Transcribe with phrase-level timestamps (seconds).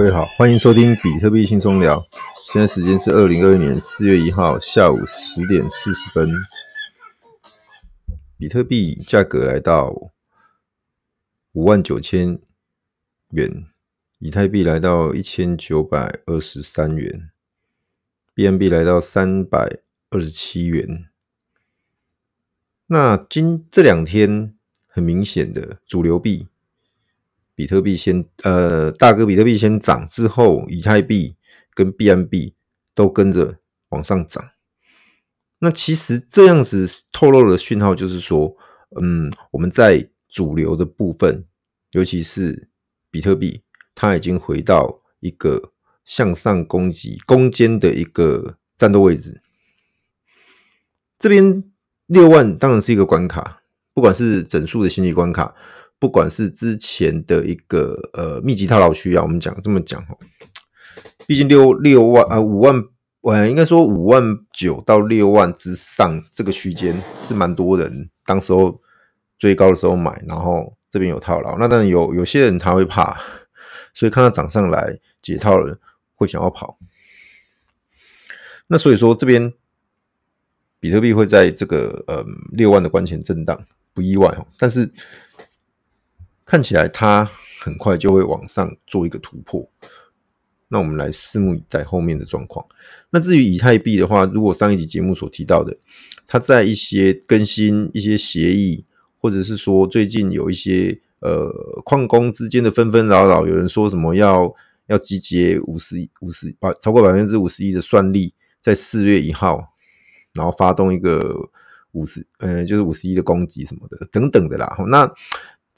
[0.00, 2.02] 各位好，欢迎收听比特币轻松聊。
[2.50, 6.26] 现在时间是二零二二年四月一号下午十点四十分。
[8.38, 9.90] 比特币价格来到
[11.52, 12.38] 五万九千
[13.32, 13.66] 元，
[14.20, 17.30] 以太币来到一千九百二十三元
[18.34, 21.10] ，BNB 来到三百二十七元。
[22.86, 24.54] 那今这两天
[24.86, 26.48] 很明显的主流币。
[27.60, 31.36] 比特币先呃，大哥，比特币先涨之后，以太币
[31.74, 32.54] 跟 BNB
[32.94, 33.58] 都跟着
[33.90, 34.52] 往上涨。
[35.58, 38.56] 那其实这样子透露的讯号就是说，
[38.98, 41.44] 嗯，我们在主流的部分，
[41.92, 42.70] 尤其是
[43.10, 43.60] 比特币，
[43.94, 49.42] 它已经回到一个向上攻击攻坚的一个战斗位置。
[51.18, 51.62] 这边
[52.06, 53.60] 六万当然是一个关卡，
[53.92, 55.54] 不管是整数的心理关卡。
[56.00, 60.16] 不管是之前的一个呃密集套牢区啊，我们讲这么讲哦，
[61.26, 62.82] 毕竟六六万啊五万，
[63.20, 68.80] 呃应该说五万九到六万之上这个区间是蛮多人当时候
[69.38, 73.20] 最高的时候买，然后这边有套牢，那当然有有些人他会怕，
[73.92, 75.78] 所以看到涨上来解套了
[76.14, 76.78] 会想要跑，
[78.68, 79.52] 那所以说这边
[80.80, 84.90] 比特币会在这个呃六万的关前震荡不意外哦，但是。
[86.50, 87.30] 看起来它
[87.60, 89.70] 很快就会往上做一个突破，
[90.66, 92.66] 那我们来拭目以待后面的状况。
[93.10, 95.76] 那至于以太币的话，如果上一集节目所提到的，
[96.26, 98.84] 它在一些更新一些协议，
[99.16, 101.48] 或者是说最近有一些呃
[101.84, 104.52] 矿工之间的纷纷扰扰，有人说什么要
[104.88, 109.72] 要集结五十五十百超过百分之五十一的算力，在四月一号，
[110.34, 111.48] 然后发动一个
[111.92, 115.08] 五十呃就是五十一的攻击什么的等等的啦，那。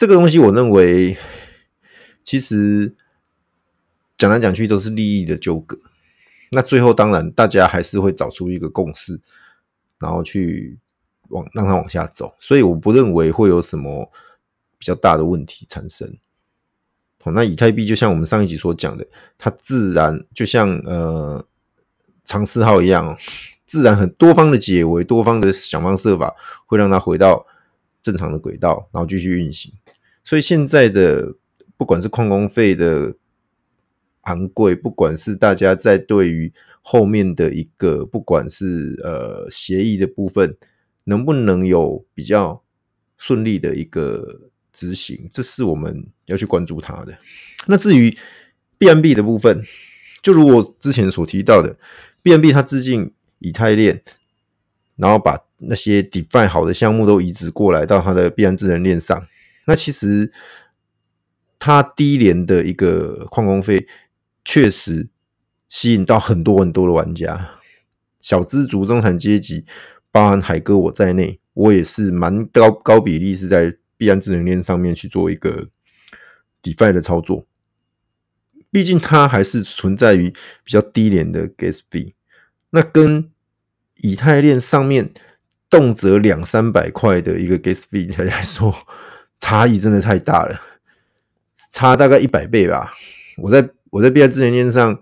[0.02, 1.16] 这个东西，我认为
[2.24, 2.92] 其实
[4.18, 5.78] 讲来讲去都是利益的纠葛。
[6.50, 9.20] 那最后，当然大家还是会找出一个共识，
[10.00, 10.76] 然后去
[11.28, 12.34] 往让它往下走。
[12.40, 14.10] 所以，我不认为会有什么
[14.76, 16.12] 比较大的问题产生。
[17.22, 19.06] 好，那以太币就像我们上一集所讲的，
[19.38, 21.46] 它自然就像呃
[22.24, 23.16] 长四号一样，
[23.64, 26.34] 自然很多方的解围，多方的想方设法，
[26.66, 27.46] 会让它回到
[28.02, 29.72] 正常的轨道，然后继续运行。
[30.24, 31.36] 所以现在的
[31.76, 33.14] 不管是矿工费的
[34.22, 40.56] 昂贵，不管是大家在对于后面的一个不管是呃协议的部分，
[41.04, 42.62] 能不能有比较
[43.16, 47.16] 顺利的一个执行，这是我们要去关注它的。
[47.66, 48.16] 那至于
[48.78, 49.64] BNB 的部分，
[50.22, 51.76] 就如我之前所提到的
[52.22, 54.02] ，BNB 它致敬以太链，
[54.96, 55.36] 然后把
[55.68, 59.26] 那些 defi 好的项目都移植过来到它的必然智能链上。
[59.66, 60.32] 那其实，
[61.58, 63.86] 它低廉的一个矿工费，
[64.44, 65.08] 确实
[65.68, 67.50] 吸引到很多很多的玩家，
[68.20, 69.64] 小资族、中产阶级，
[70.10, 75.68] 包含海哥我在内，我也是蛮高高比例是在必然智能链上面去做一个
[76.62, 77.46] DeFi 的操作。
[78.70, 80.30] 毕竟它还是存在于
[80.64, 82.14] 比较低廉的 Gas fee，
[82.70, 83.30] 那跟
[83.98, 85.12] 以太链上面
[85.72, 88.86] 动辄两三百块的一个 Gas fee 来说。
[89.40, 90.60] 差异真的太大了，
[91.72, 92.92] 差大概一百倍吧。
[93.38, 95.00] 我在我在币安智能链上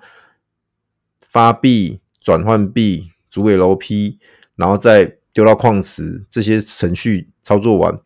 [1.29, 4.17] 发币、转换币、组 LP，
[4.57, 8.01] 然后再丢到矿池，这些程序操作完，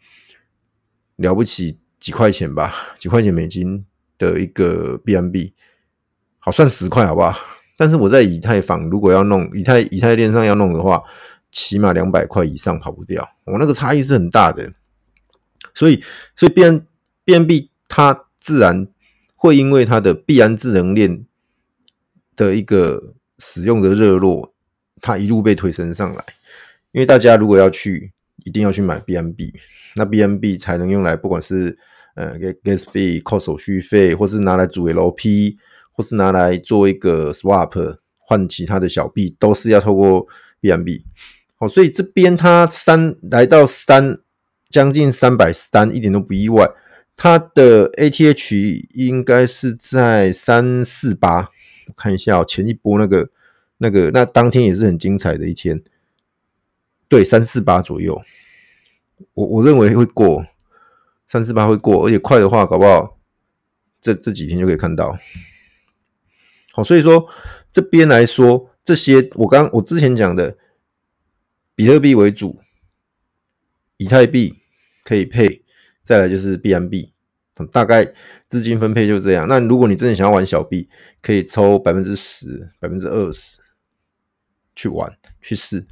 [1.14, 3.86] 了不起几块钱吧，几块钱美金
[4.18, 5.52] 的一个 BNB，
[6.40, 7.38] 好算十块好不好？
[7.76, 11.00] 但是我在以太坊如果要弄以太以太链上要弄的话，
[11.54, 13.26] 起码两百块以上跑不掉。
[13.44, 14.72] 我那个差异是很大的。
[15.72, 16.02] 所以，
[16.34, 16.82] 所以 BN
[17.24, 18.88] BNB 它自然
[19.36, 21.24] 会因为它的必安智能链
[22.36, 24.52] 的一个使用的热络，
[25.00, 26.24] 它一路被推升上来。
[26.92, 28.12] 因为大家如果要去，
[28.44, 29.54] 一定要去买 BNB，
[29.94, 31.78] 那 BNB 才能用来不管是
[32.14, 35.56] 呃 gas fee 扣手续费，或是拿来组 LP，
[35.92, 40.26] 或是拿来做一个 swap 换其他的小币，都是要透过
[40.60, 41.02] BNB。
[41.56, 44.20] 好，所以这边它三来到三。
[44.70, 46.68] 将近三百三，一点都不意外。
[47.14, 51.50] 它的 ATH 应该是在三四八，
[51.86, 53.30] 我看一下哦，前一波那个、
[53.78, 55.80] 那个、那当天也是很精彩的一天。
[57.06, 58.20] 对，三四八左右，
[59.34, 60.44] 我我认为会过
[61.28, 63.20] 三四八会过，而且快的话，搞不好
[64.00, 65.16] 这这几天就可以看到。
[66.72, 67.28] 好，所以说
[67.70, 70.58] 这边来说，这些我刚我之前讲的
[71.74, 72.60] 比特币为主，
[73.96, 74.60] 以太币。
[75.06, 75.62] 可以配，
[76.02, 77.10] 再来就是 BMB，
[77.70, 78.10] 大概
[78.48, 79.46] 资金分配就这样。
[79.46, 80.88] 那如果你真的想要玩小币，
[81.20, 83.60] 可以抽百分之十、百分之二十
[84.74, 85.86] 去玩去试，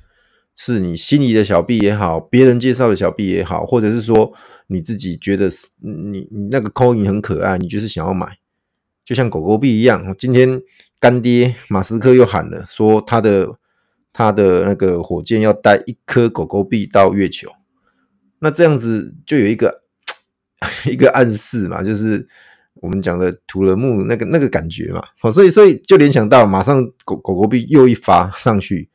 [0.54, 4.32] 是你心仪的小币也好，别人介绍的小币也好，或者是说
[4.68, 5.50] 你自己觉得
[5.80, 8.38] 你你那个 coin 很可爱，你就是想要买，
[9.04, 10.16] 就像狗狗币一样。
[10.16, 10.62] 今天
[10.98, 13.58] 干爹马斯克又喊了，说他的
[14.12, 17.50] 他的那个火箭要带一颗狗狗币到月球，
[18.40, 19.82] 那这样子就有一个
[20.86, 22.28] 一个暗示嘛，就是。
[22.76, 28.88] 我们讲的土人木那个那个感觉嘛，哦，所以所以就联想到马上狗狗狗币又一发上去，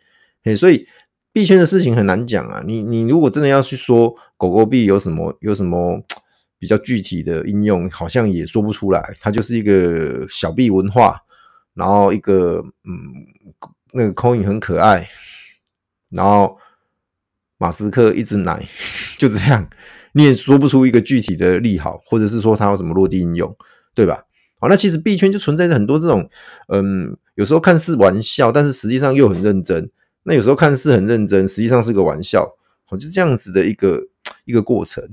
[0.44, 0.86] 嘿，所以
[1.32, 2.62] 币圈的事情很难讲啊。
[2.66, 6.04] 你你如果真的要去说狗狗币有什么有什么
[6.60, 9.16] 比较具体的应用，好像也说不出来。
[9.22, 11.22] 它就是一个小币文化，
[11.74, 12.92] 然后一个嗯
[13.92, 15.10] 那个 coin 很可爱，
[16.10, 16.58] 然后
[17.58, 18.68] 马斯克一直奶，
[19.18, 19.70] 就这样。
[20.14, 23.56] 你也说不出一个具体的利好，或者是说它有什么落地应用，
[23.94, 24.24] 对吧？
[24.60, 26.28] 好，那其实币圈就存在着很多这种，
[26.70, 29.92] 嗯，有时候看似玩笑，但是实际上又很认真。
[30.24, 32.56] 那有时候看似很认真，实际上是个玩笑，
[32.86, 34.08] 好，就这样子的一个
[34.46, 35.08] 一个过程。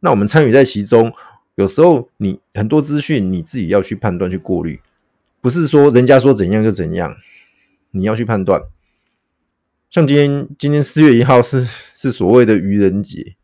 [0.00, 1.10] 那我们参与在其中，
[1.54, 4.80] 有时候你很多资讯你自己要去判断、去过滤，
[5.40, 7.16] 不是说人家说怎样就怎样，
[7.92, 8.60] 你要去判断。
[9.88, 11.64] 像今天，今天四月一号是
[11.96, 13.36] 是所谓的愚人节。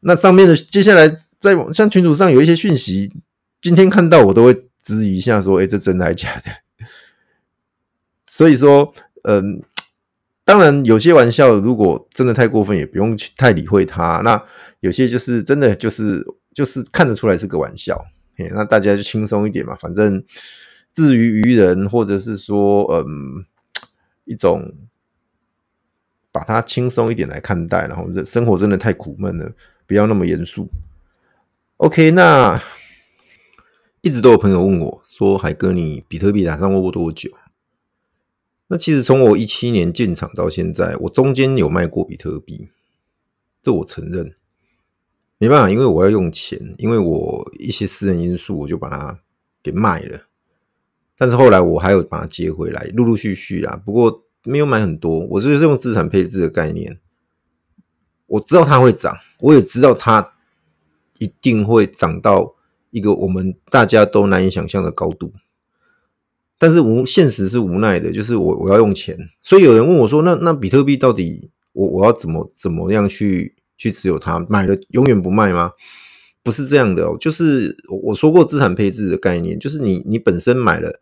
[0.00, 1.08] 那上面的接下来
[1.38, 3.12] 在像群组上有一些讯息，
[3.60, 6.50] 今天看到我都会质疑一下，说：“哎，这真的还是假的？”
[8.26, 8.94] 所以说，
[9.24, 9.62] 嗯，
[10.44, 14.22] 当然有些玩笑如果真的太过分，也不用去太理会它。
[14.24, 14.42] 那
[14.80, 16.24] 有些就是真的就是
[16.54, 18.00] 就是看得出来是个玩笑，
[18.54, 19.76] 那大家就轻松一点嘛。
[19.80, 20.24] 反正
[20.92, 23.44] 至于愚人，或者是说，嗯，
[24.24, 24.72] 一种
[26.32, 29.52] 把它轻松一点来看待，然后这生活真的太苦闷了。
[29.86, 30.68] 不要那么严肃。
[31.78, 32.62] OK，那
[34.02, 37.30] 一直都有朋友问我说：“海哥，你比特币打上过多久？”
[38.68, 42.70] 那其实从我一七年进场到现在，我中间有卖过比特币，
[43.60, 44.34] 这我承认。
[45.38, 49.18] 没办法，因为我要用钱，因为我一些私人因素，我就把它
[49.60, 50.28] 给卖了。
[51.20, 53.78] 但是后来我还有把它接回来，陆陆续续啊。
[53.84, 56.98] 不过没有买很多，我就是用资产配置的概念。
[58.24, 60.32] 我知道它会涨，我也知道它
[61.18, 62.54] 一定会涨到
[62.90, 65.34] 一个我们大家都难以想象的高度。
[66.56, 74.38] 但是无现实是无奈的，就是我我要用钱，所以有人问我说：“那那比特币到底我我要怎么怎么样去去持有它？
[74.48, 75.72] 买了永远不卖吗？”
[76.42, 77.76] 不是这样的哦，就是
[78.06, 80.98] 我说过资产配置的概念，就是你你本身买了，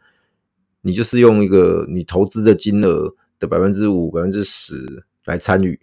[0.88, 5.78] 你就是用一个你投资的金额的百分之五、百分之十来参与。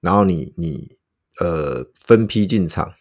[0.00, 0.96] 然后你你
[1.38, 2.94] 呃分批进场，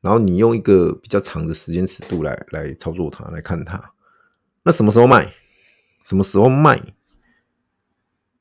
[0.00, 3.92] 然后你用一个比较长的时间尺度来来操作它，来看它。
[4.64, 5.32] 那什么时候卖？
[6.04, 6.82] 什么时候卖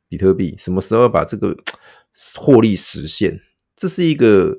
[0.09, 0.55] 比特币？
[0.57, 1.55] 什么时候把这个
[2.35, 3.39] 获利实现？
[3.75, 4.57] 这是一个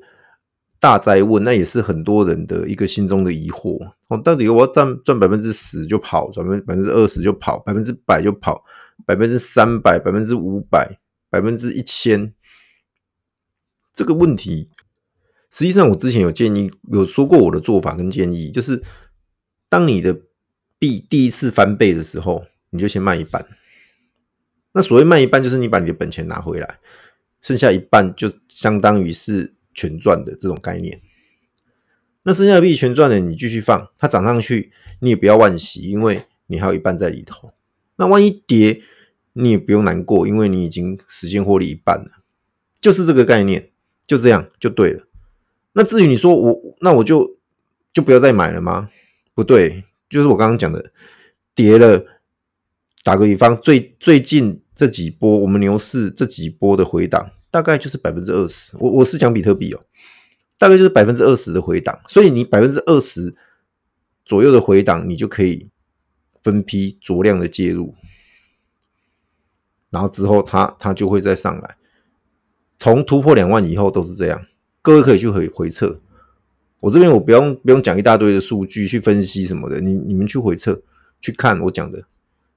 [0.80, 3.78] 大灾问，那也是很多人的一个心中的疑惑。
[4.08, 8.64] 哦，到底我要赚赚百分之十就跑，赚百分之二十就跑，百分之百就跑，
[9.04, 10.98] 百分之三百，百分之五百？
[11.30, 12.32] 百分之一千，
[13.92, 14.70] 这个问题，
[15.50, 18.82] 实际上我之前有建议，有说过我的做法跟建议，就是
[19.68, 20.18] 当你的
[20.78, 23.46] 币第一次翻倍的时候，你就先卖一半。
[24.72, 26.78] 那所谓卖一半，就是你把你的本钱拿回来，
[27.42, 30.98] 剩下一半就相当于是全赚的这种概念。
[32.24, 37.52] 那剩下的币全赚的，你继续放，它涨上去，你也不要惋惜，因为你还有一半在里头。
[37.96, 38.82] 那万一跌，
[39.34, 42.24] 你也不用难过，因为你已经实现获利一半了，
[42.80, 43.70] 就是这个概念，
[44.04, 45.06] 就这样就对了。
[45.74, 47.38] 那至于你说我，那我就
[47.92, 48.90] 就不要再买了吗？
[49.34, 50.92] 不对，就是我刚刚讲的，
[51.54, 52.04] 跌了，
[53.04, 58.76] 打个比方，最最近这几波我们牛市这几波的回档，大概就是百分之二十。
[58.78, 59.80] 我我是讲比特币哦，
[60.58, 63.34] 大概就是百分之二十的回档，所以你百分之二十
[64.24, 65.68] 左右的回档，你就可以
[66.42, 67.94] 分批酌量的介入。
[69.90, 71.76] 然后之后它，它就会再上来。
[72.76, 74.46] 从突破两万以后都是这样，
[74.82, 76.00] 各位可以去回回测。
[76.80, 80.80] 我这边我不用不用讲一大堆的数据去分析什么的，你你们去回测
[81.20, 82.04] 去看我讲的，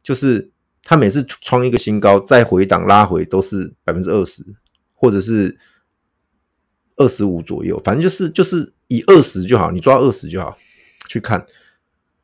[0.03, 0.51] 就是
[0.83, 4.43] 它每次创一个新高，再回档拉回都是百分之二十，
[5.01, 5.57] 或者是
[6.95, 10.55] 二十五左右，反正就是就是以二十就好，你抓二十就好
[11.07, 11.47] 去看。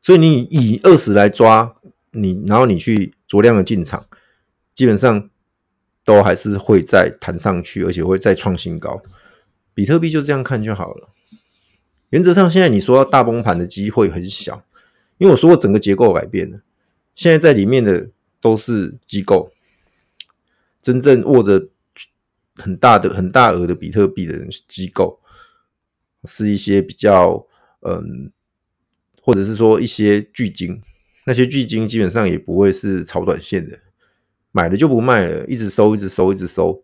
[0.00, 1.74] 所以你以二十来抓
[2.12, 4.06] 你，然后你去酌量的进场。
[4.72, 5.28] 基本上
[6.04, 9.02] 都还是会再弹上去，而且会再创新高。
[9.74, 11.08] 比特币就这样看就好了。
[12.10, 14.62] 原则上，现在你说要大崩盘的机会很小，
[15.18, 16.60] 因为我说过整个结构改变了，
[17.16, 18.08] 现在在里面的
[18.40, 19.50] 都是机构，
[20.80, 21.66] 真正握着
[22.58, 25.20] 很大的、很大额的比特币的机构，
[26.24, 27.46] 是一些比较
[27.80, 28.30] 嗯，
[29.22, 30.82] 或者是说一些巨鲸，
[31.24, 33.78] 那些巨鲸基本上也不会是炒短线的，
[34.52, 36.82] 买了就不卖了，一直收，一直收，一直收，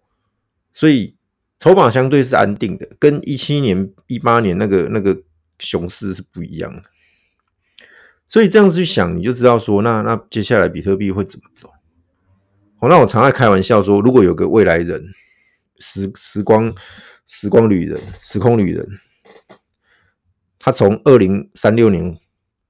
[0.73, 1.17] 所以。
[1.57, 5.23] 筹码相对是安定的，跟一七年、一八年那个那个
[5.61, 6.83] 熊市是不一样的。
[8.29, 11.71] 所以这样子去想，你就知道说，那那接下来比特币会怎么走？
[12.81, 15.07] 好，那我常爱开玩笑说，如果有个未来人，
[15.79, 16.73] 时时光
[17.27, 18.87] 时光旅人、时空旅人，
[20.59, 22.19] 他从二零三六年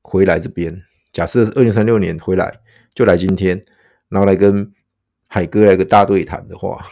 [0.02, 0.82] 回来这边，
[1.12, 2.60] 假设二零三六年回来，
[2.94, 3.64] 就来今天，
[4.08, 4.72] 然后来跟
[5.28, 6.86] 海哥来个大对谈的话，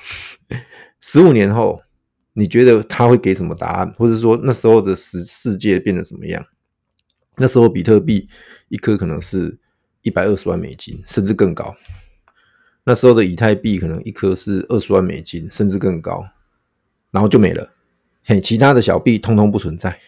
[1.01, 1.83] 十五年后。
[2.35, 6.43] 你觉得他会给什么答案，或者说那时候的世世界变得怎么样？
[7.37, 8.27] 那时候比特币
[8.71, 9.61] 一颗可能是
[10.01, 11.77] 一百二十万美金，甚至更高。
[12.85, 16.27] 那时候的以太币可能一颗是二十万美金，甚至更高，
[17.11, 17.73] 然后就没了。
[18.25, 20.01] 嘿，其他的小币通通不存在，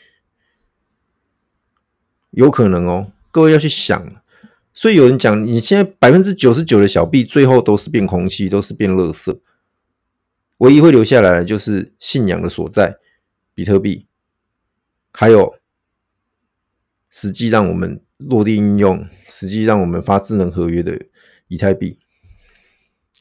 [2.30, 3.12] 有可能哦。
[3.30, 4.08] 各位要去想，
[4.72, 9.38] 所以有人讲，你现在百分之九十九的小币最后都是变空气，都是变垃圾。
[10.58, 12.96] 唯一会留下来的就是信仰的所在，
[13.54, 14.06] 比特币，
[15.12, 15.56] 还有
[17.10, 21.00] 实际让我们落地应用、实际让我们发智能合约的
[21.48, 21.98] 以太币，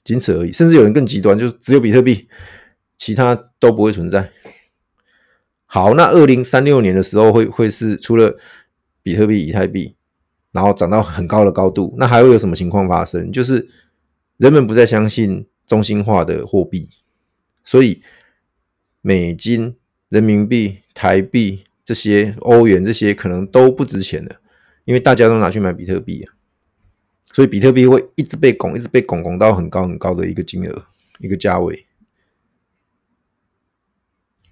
[0.04, 0.52] 仅此而已。
[0.52, 2.28] 甚至有人更极端，就只有比特币，
[2.98, 4.32] 其他都不会存在。
[5.66, 8.38] 好，那二零三六年的时候会会是除了
[9.02, 9.96] 比特币、以太币，
[10.52, 13.32] 然后涨到很高的高度，那还会有什么情况发生？
[13.32, 13.68] 就是
[14.38, 16.90] 人们不再相信中心化的货币。
[17.64, 18.04] 所以，
[19.02, 19.76] 美金、
[20.10, 24.36] 人民币、台币这些欧元这些可能都不值钱了，
[24.86, 26.33] 因为大家都拿去买比特币啊。
[27.34, 30.86] 所以，比特币会一直被拱，一直被拱，拱到很高很高的一个金额、
[31.18, 31.88] 一个价位。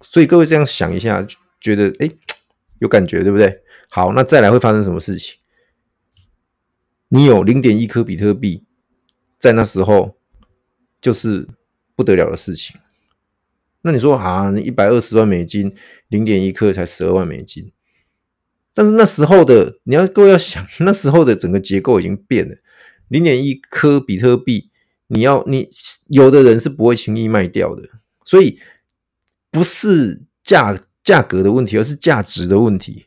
[0.00, 1.24] 所以，各位这样想一下，
[1.60, 2.10] 觉得哎，
[2.80, 3.62] 有感觉对不对？
[3.88, 5.36] 好，那再来会发生什么事情？
[7.08, 8.64] 你有零点一颗比特币，
[9.38, 10.16] 在那时候
[11.00, 11.46] 就是
[11.94, 12.76] 不得了的事情。
[13.82, 15.72] 那你说啊，你一百二十万美金，
[16.08, 17.70] 零点一颗才十二万美金，
[18.74, 22.56] 但是那时候的你要各位要想，那时候的整个结构已经变了。
[23.12, 24.70] 零点一颗比特币，
[25.08, 25.68] 你要你
[26.08, 27.86] 有的人是不会轻易卖掉的，
[28.24, 28.58] 所以
[29.50, 33.04] 不是价价格的问题，而是价值的问题。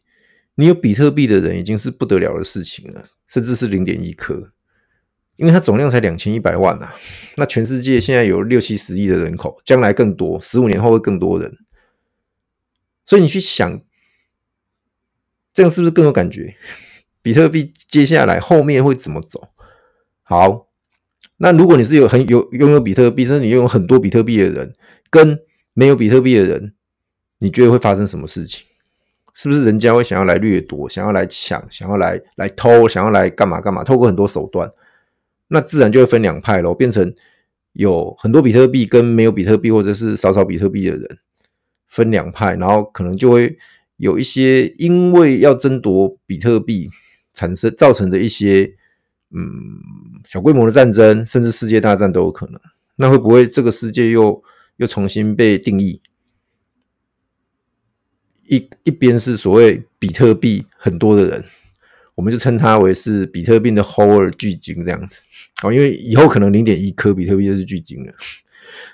[0.58, 4.52] 你有比特币的人已经是不得了的事情了，甚至是零点一颗。
[5.38, 6.96] 因为它总量才两千一百万呐、啊，
[7.38, 11.58] 那全世界现在有六七十亿的人口，将来更多，十五年后会更多人，
[13.08, 13.82] 所以你去想，
[15.52, 16.56] 这样是不是更有感觉？
[17.24, 19.50] 比特币接下来后面会怎么走？
[20.28, 20.68] 好，
[21.38, 24.74] 那如果你是有很有拥有比特币，甚至你拥有很多比特币的人，
[25.12, 25.40] 跟
[25.74, 26.74] 没有比特币的人，
[27.40, 28.66] 你觉得会发生什么事情？
[29.36, 33.84] 是不是人家会想要来掠夺，想要来抢，想要来来偷，想要来干嘛干嘛？
[33.84, 34.72] 透过很多手段。
[35.50, 37.14] 那自然就会分两派咯，变成
[37.74, 41.20] 有很多比特币跟没有比特币，或者是少少比特币的人
[41.86, 43.56] 分两派，然后可能就会
[43.98, 46.90] 有一些因为要争夺比特币
[47.32, 48.74] 产生造成的一些
[49.32, 52.60] 嗯小规模的战争，甚至世界大战都有可能。
[52.98, 54.44] 那会不会这个世界又
[54.78, 56.02] 又重新被定义？
[58.48, 61.44] 一一边是所谓比特币很多的人。
[62.16, 65.20] 我们就称它为是比特币的 whole 巨鲸这样子
[65.64, 68.14] 哦，因为以后可能零点一颗比特币就是巨鲸了。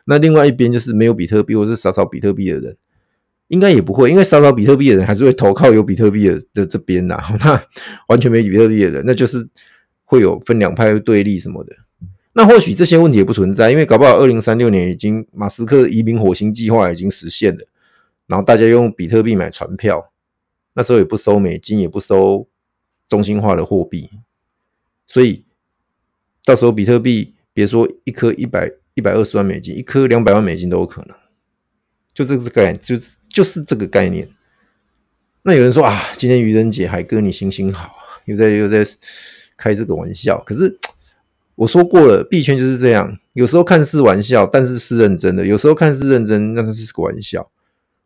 [0.06, 2.76] 那另外一边就是没有比特币或是少少比特币的人，
[3.50, 7.22] 应该也不会，因为少少比特币的人还是会投靠有比特币的的这边呐。
[7.46, 7.62] 那
[8.08, 9.48] 完全没比特币的人，那就是
[10.12, 11.74] 会有分两派对立什么的。
[12.34, 17.66] 那或许这些问题也不存在，因为搞不好二零三六年已经马斯克移民火星计划已经实现了，
[18.28, 20.12] 然后大家用比特币买船票，
[20.74, 22.48] 那时候也不收美金，也不收。
[23.08, 24.10] 中心化的货币，
[25.06, 25.44] 所以
[26.46, 31.18] 到时候比特币别说一颗一百一百二十万美金，一颗两百万美金都有可能。
[32.14, 32.96] 就这个概念，就
[33.28, 34.30] 就是这个概念。
[35.42, 37.94] 那有人说啊，今天愚人节，海哥你心情好，
[38.28, 38.82] 又在又在
[39.62, 40.42] 开这个玩笑。
[40.46, 40.76] 可是
[41.56, 47.52] 我说过了，币圈就是这样，有时候看似玩笑，但是是认真的；有时候看似认真，但是是个玩笑。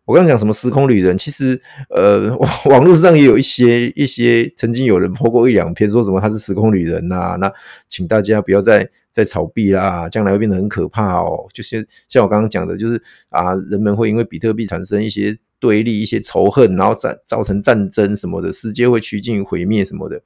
[0.04, 1.60] 我刚刚讲什么时空旅人，其实
[1.90, 2.30] 呃，
[2.70, 7.52] 网络上也有一些一些曾经有人 po 过一两篇，说什么他是时空旅人呐、啊，那
[7.88, 11.48] 请大家不要再再炒币啦，将来会变得很可怕哦。
[11.52, 20.22] 就是像我刚刚讲的，就是啊，人们会因为比特币产生一些对立、一些仇恨，然后造造成战争什么的，世界会趋近于毁灭什么的，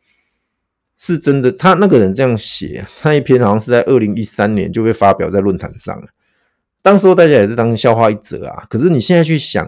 [0.99, 1.51] 是真的。
[1.51, 6.07] 他那个人这样写，他一篇好像是在二零一三年就被发表在论坛上了，
[6.83, 8.65] 当时候大家也是当笑话一则啊。
[8.69, 9.67] 可是你现在去想，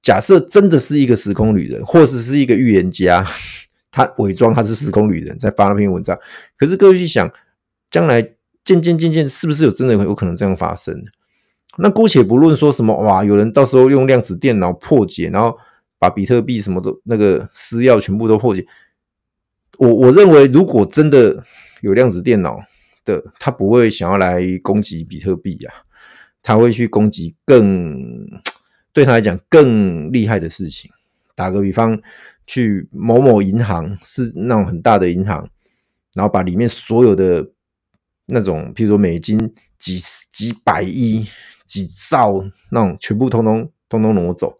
[0.00, 3.26] 假设真的是一个时空旅人，或者是一个预言家，
[3.90, 6.18] 他伪装他是时空旅人，在发那篇文章，
[6.56, 7.30] 可是各位去想，
[7.90, 8.22] 将来
[8.64, 10.94] 渐渐渐渐是不是有真的有可能这样发生？
[11.78, 15.56] 那姑且不论说什么哇，有人到时候用量子电脑破解，然后
[15.98, 18.66] 把比特币什么的那个私钥全部都破解。
[19.82, 21.44] 我我认为，如果真的
[21.80, 22.58] 有量子电脑
[23.04, 25.70] 的，他不会想要来攻击比特币呀，
[26.42, 27.96] 他会去攻击更
[28.92, 30.90] 对他来讲更厉害的事情。
[31.34, 32.00] 打个比方，
[32.46, 35.48] 去某某银行是那种很大的银行，
[36.14, 37.50] 然后把里面所有的
[38.26, 41.26] 那种，譬如说美金几几百亿。
[41.64, 44.58] 几兆那种全部通通通通挪走，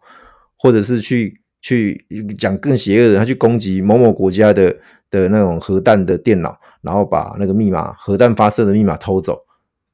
[0.57, 2.03] 或者是去去
[2.39, 4.75] 讲更邪恶的，他去攻击某某国家的
[5.21, 9.39] 的那种核弹的电脑，然后把那个密码核弹发射的密码偷走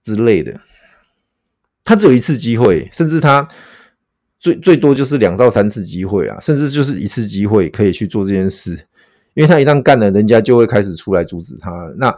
[0.01, 0.59] 之类的。
[1.83, 3.47] 他只有一次机会，甚至他
[4.39, 8.71] 最最多就是两到三次机会啊，甚至就是一次机会可以去做这件事，
[9.33, 11.93] 因为他一旦干了，人家就会开始出来阻止他。
[11.97, 12.17] 那。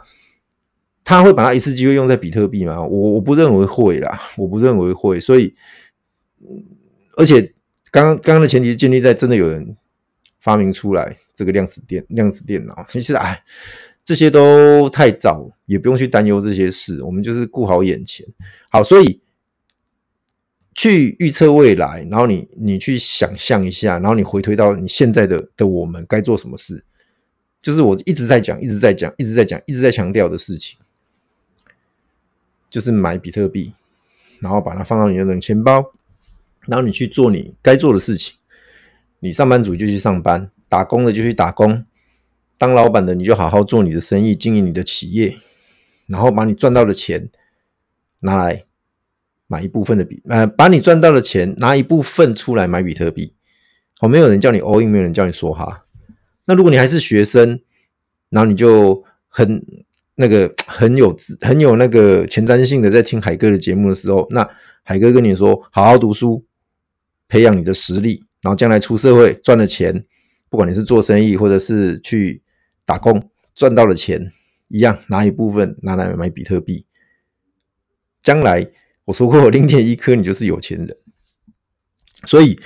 [1.04, 2.80] 他会把他一次机会用在比特币吗？
[2.80, 5.20] 我我不认为会啦，我不认为会。
[5.20, 5.52] 所以，
[7.16, 7.42] 而且
[7.90, 9.76] 刚刚刚的前提建立在真的有人
[10.42, 12.84] 发明出来这个量子电量子电脑。
[12.88, 13.42] 其实哎，
[14.04, 17.02] 这些都太早，也不用去担忧这些事。
[17.02, 18.26] 我们就是顾好眼前。
[18.70, 19.20] 好，所以
[20.74, 26.84] 去预测未来，然后你你去想象一下，然后你回推到你现在的的我们该做什么事，
[27.62, 30.76] 就是我一直在讲，一直在讲，一直在讲，一直在强调的事情。
[32.68, 33.74] 就是买比特币，
[34.40, 35.92] 然后把它放到你的冷钱包，
[36.62, 38.34] 然后你去做你该做的事情。
[39.22, 41.84] 你上班族就去上班，打工的就去打工，
[42.58, 45.38] 当老板的你就好好做你的生意，经营你的企业，
[46.06, 47.30] 然后把你赚到的钱
[48.20, 48.64] 拿来
[49.46, 53.32] 买一部分的比，呃，把你赚到的钱拿一部分出来买比特币。
[54.00, 55.84] 哦，没有人叫你 all in，没有人叫你说哈。
[56.46, 57.60] 那如果你还是学生，
[58.30, 59.64] 然后你就很。
[60.14, 64.46] 那个很有很有那个前瞻性的，在听海哥的节目的时候，那
[64.82, 66.44] 海哥跟你说，好好读书，
[67.28, 70.04] 培养你的实力，然后将来出社会赚了钱，
[70.50, 72.42] 不管你是做生意或者是去
[72.84, 74.32] 打工，赚到了钱
[74.68, 76.86] 一样，拿一部分拿来买比特币。
[78.22, 78.70] 将来
[79.06, 80.96] 我说过，零点一颗你就是有钱人。
[82.26, 82.58] 所以，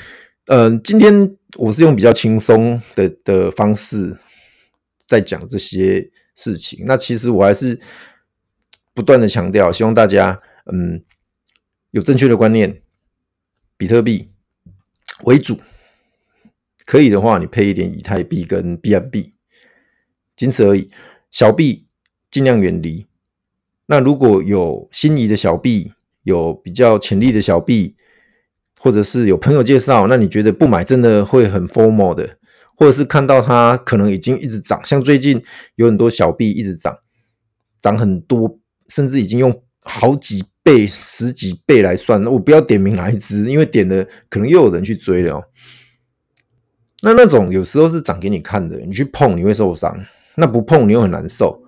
[0.47, 4.19] 嗯、今天我是用比较轻松的的方式
[5.07, 6.11] 在讲这些。
[6.39, 7.81] 事情，那其实我还是
[8.93, 10.39] 不断的强调，希望大家
[10.71, 11.03] 嗯
[11.93, 12.83] 有正确的观念，
[13.79, 14.31] 比特币
[15.25, 15.59] 为主，
[16.85, 19.33] 可以的话，你配一点以太币跟 BNB，
[20.37, 20.91] 仅此而已。
[21.31, 21.87] 小币
[22.31, 23.07] 尽量远离。
[23.87, 27.97] 那如果有心仪的小币，有比较潜力的小币，
[28.79, 32.39] 或者是有朋友介绍，那你觉得不买真的会很 formal 的。
[32.79, 35.43] 或者是看到它可能已经一直涨，像最近
[35.77, 36.99] 有很多小币一直涨，
[37.81, 42.21] 涨很多，甚至已经用好几倍、十几倍来算。
[42.21, 45.49] 那我不要点名哪一支，因为点了可能又有人去追了。
[47.03, 49.97] 那那种有时候是涨给你看的，你去碰你会受伤，
[50.35, 51.63] 那不碰你又很难受。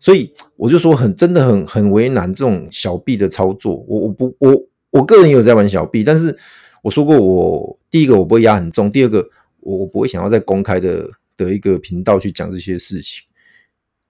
[0.00, 3.84] 所以我就说很真的很很为难这种小币的操作。
[3.86, 4.56] 我我不我
[4.92, 6.34] 我个人也有在玩小币，但是
[6.82, 9.28] 我说过我第一个我不会压很重，第二个。
[9.66, 13.24] 我我不会想要在公开的的一个频道去讲这些事情，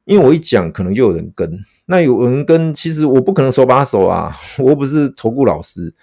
[0.05, 1.51] 因为我一讲可能就有人跟，
[1.87, 5.95] 那有人跟，其实我不可能手把手啊，我不是投顾老师，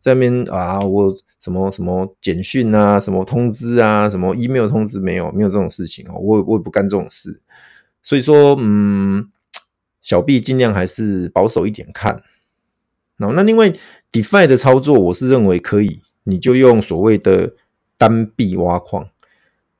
[0.00, 7.40] 在那边啊，我什么什么简讯啊，什么通知啊，什么 email 通知没有，没有这种事情哦，我我也不干这种事，
[8.02, 9.28] 所以说，嗯，
[10.00, 12.22] 小币尽量还是保守一点看，
[13.16, 13.72] 那那另外
[14.12, 17.54] DeFi 的操作，我是认为可以，你就用所谓的。
[18.00, 19.10] 单币挖矿，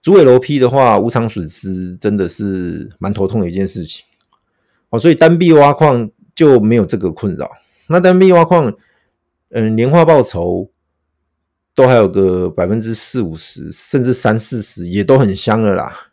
[0.03, 4.05] 主尾楼批的话，无偿损失真的是蛮头痛的一件事情。
[4.91, 7.51] 哦，所以单币挖矿就没有这个困扰。
[7.89, 8.73] 那单币挖矿，
[9.51, 10.71] 嗯，年化报酬
[11.75, 16.13] 都还有个百分之四五十，甚至三四十，也都很香了啦。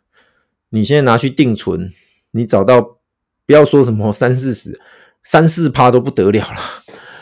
[0.70, 1.92] 你现在拿去定存，
[2.30, 2.98] 你找到
[3.46, 4.80] 不要说什么 三四十，
[5.22, 6.60] 三四趴都不得了了，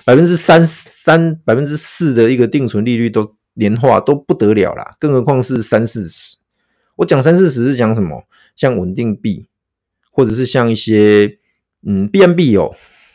[0.05, 3.35] 百分之三三百分之四的一个定存利率都。
[3.59, 6.37] 年化都不得了啦，更何况是三四十。
[6.97, 8.25] 我讲三四十是讲什么？
[8.55, 9.49] 像稳定币，
[10.11, 11.39] 或者是像一些
[11.87, 12.75] 嗯 BNB 有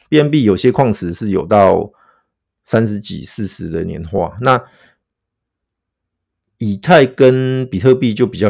[0.09, 1.91] BNB 有些矿池是有到
[2.65, 4.35] 三十几、四十的年化。
[4.41, 4.63] 那
[6.57, 8.49] 以太跟比特币就比较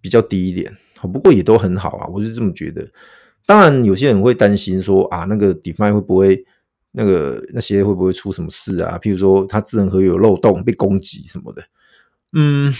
[0.00, 0.76] 比较低一点，
[1.12, 2.86] 不过也都很好啊，我是这么觉得。
[3.46, 6.44] 当然，有些人会担心说啊，那个 DeFi 会不会
[6.92, 8.98] 那个那些会不会出什么事啊？
[9.00, 11.62] 譬如说，它智能合约有漏洞被攻击什么的。
[12.32, 12.74] 嗯，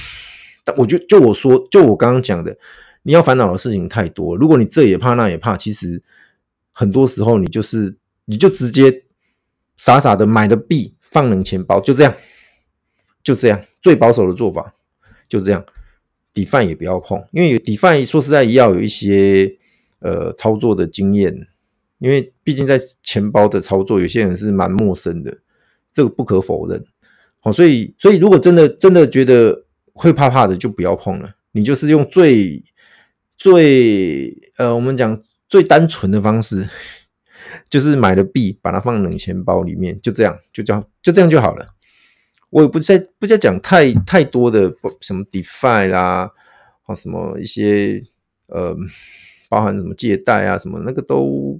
[0.64, 2.58] 但我就就我说，就我刚刚讲的，
[3.04, 4.36] 你要烦恼的事情太多。
[4.36, 6.02] 如果你这也怕那也怕，其实
[6.78, 9.04] 很多时候你就是你就直接
[9.78, 12.14] 傻傻的买的币放冷钱包，就这样，
[13.24, 14.74] 就这样，最保守的做法
[15.26, 15.64] 就这样。
[16.34, 19.56] 底饭也不要碰，因为底饭说实在要有一些。
[20.00, 21.34] 呃，操作的经验，
[21.98, 25.38] 因为毕竟在钱包的操作，有些人是蛮陌生的，
[25.90, 26.84] 这个不可否认。
[27.40, 31.36] 好，所以，所以如果真的真的觉得会怕怕的，就不要碰了。
[31.52, 32.62] 你就是用最
[33.38, 36.68] 最呃，我们讲最单纯的方式，
[37.68, 41.74] 就是买了币，把它放冷钱包里面，就这样，就这样，就这样就好了。
[42.50, 46.30] 我也不再不再讲太太多的什么 DeFi 啦，
[46.82, 48.02] 或什么一些
[48.48, 48.76] 呃。
[49.48, 51.56] 包含什么借贷啊，什么那个都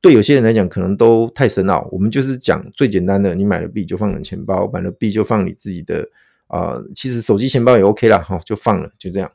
[0.00, 1.88] 对有些人来讲可能都太深奥。
[1.92, 6.04] 我们就是讲最简单的，你买了币就放冷钱包，买了币就放你自己的
[6.48, 9.30] 啊、其实手机钱包也 OK 啦，哈，就放了，就这样，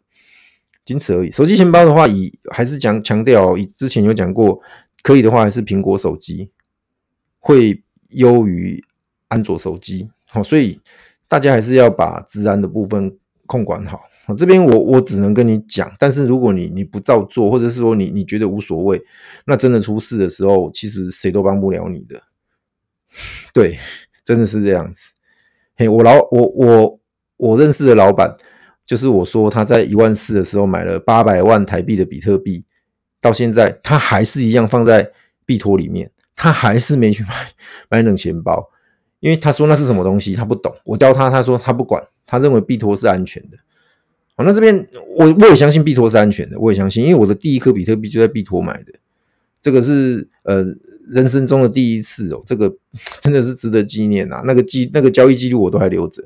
[0.85, 1.31] 仅此而已。
[1.31, 4.59] 手机钱包的话，以还是讲强调，以之前有讲过，
[5.01, 6.49] 可以的话还是苹果手机
[7.39, 8.83] 会优于
[9.27, 10.79] 安卓手机，好，所以
[11.27, 14.01] 大家还是要把资安的部分控管好。
[14.27, 19.01] 我这边我我只能跟你讲，但是如果你你不照做，或者是说你你觉得无所谓，
[19.45, 22.21] 那真的出事的时候，其实谁都帮不了你的。
[23.53, 23.77] 对，
[24.23, 25.09] 真的是这样子。
[25.75, 26.99] 嘿，我老我我
[27.35, 28.33] 我认识的老板，
[28.85, 32.65] 就是我说他在一万四的时候买了八百万台币的比特币，
[33.21, 35.11] 到现在他还是一样放在
[35.45, 37.29] 币托里面，他还是没去买
[37.89, 38.69] 买冷钱包，
[39.19, 40.73] 因为他说那是什么东西，他不懂。
[40.83, 43.57] 我教他，他说他不管，他认为币托是安全的。
[44.35, 48.91] 好，那这边我我也相信币托是安全的，我也相信，因为我的第一颗比特币就在币托买的，
[49.61, 50.65] 这个是呃
[51.07, 52.75] 人生中的第一次哦，这个
[53.21, 54.41] 真的是值得纪念呐。
[54.43, 56.23] 那个记那个交易记录我都还留着，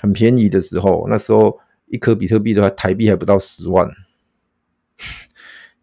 [0.00, 1.58] 很便宜的时候，那时候
[1.90, 3.88] 一颗比特币的话，台币还不到十万。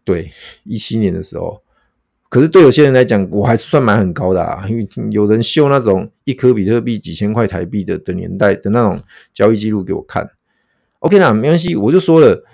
[0.04, 0.32] 对，
[0.64, 1.62] 一七年的时候，
[2.28, 9.02] 可是对有些人来讲，我还算买很高的啊，因为有人秀那种一颗比特币几千块台币的的年代的那种
[9.34, 10.30] 交易记录给我看。
[11.00, 12.44] OK 啦，没关系，我就说了，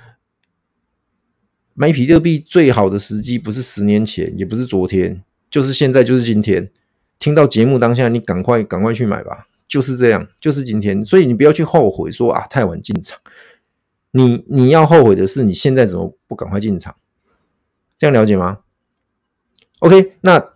[1.75, 6.71] 买比特币最好的时机不是十年前，也不是昨天，就是现在，就是今天。
[7.19, 11.05] 听到节目当下，你赶快赶快去买吧，就是这样，就是今天。
[11.05, 13.19] 所以你不要去后悔说啊，太晚进场。
[14.13, 16.95] 你你要后悔的是你现在怎么不赶快进场？
[17.99, 18.59] 这样了解吗
[19.81, 20.53] ？OK，那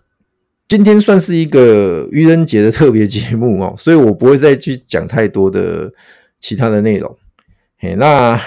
[0.68, 5.92] 今天算是一个愚人节的特别节目哦，所以我不会再去讲太多的
[6.38, 7.16] 其他的内容。
[7.78, 8.40] 嘿，那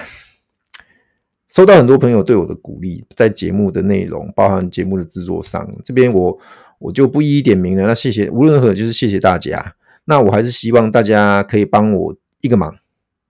[1.47, 6.37] 收到很多朋友对我的鼓励，在节目的内容，包含节目的制作上，这边我
[6.77, 7.87] 我就不一一点名了。
[7.87, 9.75] 那谢谢，无论如何就是谢谢大家。
[10.05, 12.75] 那我还是希望大家可以帮我一个忙，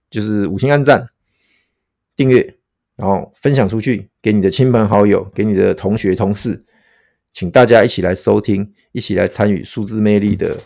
[0.09, 1.09] 就是五星按赞、
[2.19, 2.58] 订阅，
[2.97, 6.65] 然后分享出去给你的亲朋好友，给你的同学同事，
[7.32, 10.58] 请大家一起来收听，一起来参与数字魅力的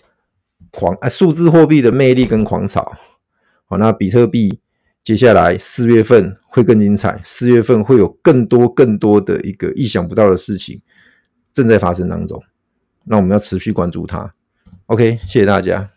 [0.72, 2.98] 狂啊，数字货币的魅力跟狂潮。
[3.66, 4.60] 好，那比特币。
[5.04, 10.82] 接下来四月份会更精彩，四月份会有更多更多的一个意想不到的事情
[11.52, 12.42] 正在发生当中，
[13.04, 14.34] 那我们要持续关注它。
[14.88, 15.93] OK，谢谢大家。